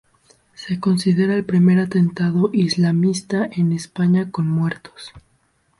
Se 0.55 0.79
considera 0.79 1.35
el 1.35 1.45
primer 1.45 1.77
atentado 1.79 2.49
islamista 2.53 3.47
en 3.53 3.71
España 3.71 4.31
con 4.31 4.47
muertos. 4.49 5.11